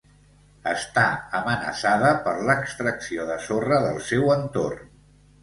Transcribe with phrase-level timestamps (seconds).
[0.69, 1.03] Està
[1.39, 4.91] amenaçada per l'extracció de sorra del seu entorn.